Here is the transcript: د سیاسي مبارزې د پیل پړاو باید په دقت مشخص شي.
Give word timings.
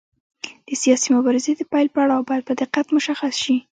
د 0.67 0.69
سیاسي 0.83 1.09
مبارزې 1.17 1.53
د 1.55 1.61
پیل 1.71 1.87
پړاو 1.95 2.27
باید 2.29 2.43
په 2.49 2.53
دقت 2.61 2.85
مشخص 2.97 3.33
شي. 3.43 3.57